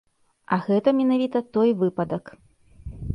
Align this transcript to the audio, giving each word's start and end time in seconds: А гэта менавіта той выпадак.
А 0.55 0.57
гэта 0.67 0.93
менавіта 0.99 1.41
той 1.57 1.69
выпадак. 1.83 2.25